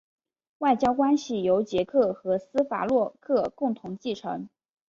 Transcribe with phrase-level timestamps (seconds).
[0.57, 2.87] 外交关系由捷克和斯洛伐
[3.19, 4.49] 克共同继承。